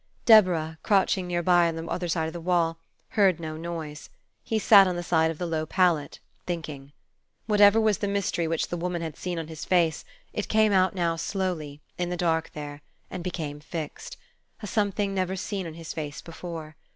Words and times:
Deborah, 0.25 0.79
crouching 0.81 1.27
near 1.27 1.43
by 1.43 1.67
on 1.67 1.75
the 1.75 1.85
other 1.85 2.07
side 2.07 2.25
of 2.25 2.33
the 2.33 2.41
wall, 2.41 2.79
heard 3.09 3.39
no 3.39 3.55
noise. 3.55 4.09
He 4.43 4.57
sat 4.57 4.87
on 4.87 4.95
the 4.95 5.03
side 5.03 5.29
of 5.29 5.37
the 5.37 5.45
low 5.45 5.67
pallet, 5.67 6.19
thinking. 6.47 6.91
Whatever 7.45 7.79
was 7.79 7.99
the 7.99 8.07
mystery 8.07 8.47
which 8.47 8.69
the 8.69 8.77
woman 8.77 9.03
had 9.03 9.15
seen 9.15 9.37
on 9.37 9.47
his 9.47 9.63
face, 9.63 10.03
it 10.33 10.47
came 10.47 10.73
out 10.73 10.95
now 10.95 11.17
slowly, 11.17 11.81
in 11.99 12.09
the 12.09 12.17
dark 12.17 12.49
there, 12.53 12.81
and 13.11 13.23
became 13.23 13.59
fixed, 13.59 14.17
a 14.63 14.65
something 14.65 15.13
never 15.13 15.35
seen 15.35 15.67
on 15.67 15.75
his 15.75 15.93
face 15.93 16.19
before. 16.23 16.75